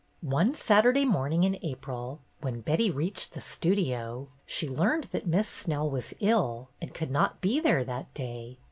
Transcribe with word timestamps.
One 0.23 0.55
Saturday 0.55 1.05
morning 1.05 1.43
in 1.43 1.59
April, 1.61 2.21
when 2.39 2.61
Betty 2.61 2.89
reached 2.89 3.33
the 3.33 3.39
Studio, 3.39 4.29
she 4.47 4.67
learned 4.67 5.03
that 5.11 5.27
Miss 5.27 5.47
Snell 5.47 5.87
was 5.91 6.15
ill 6.19 6.69
and 6.81 6.91
could 6.91 7.11
not 7.11 7.39
be 7.39 7.59
there 7.59 7.83
that 7.83 8.11
day. 8.15 8.57